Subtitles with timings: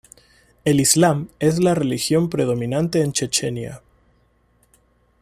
[0.65, 3.83] El islam es la religión predominante en Chechenia.